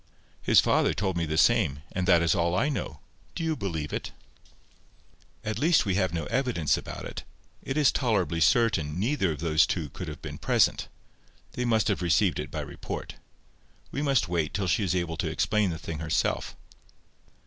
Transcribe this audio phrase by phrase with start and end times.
[0.41, 3.01] "His father told me the same; and that is all I know.
[3.35, 4.11] Do you believe it?"
[5.43, 7.23] "At least we have no evidence about it.
[7.61, 10.87] It is tolerably certain neither of those two could have been present.
[11.51, 13.17] They must have received it by report.
[13.91, 16.55] We must wait till she is able to explain the thing herself."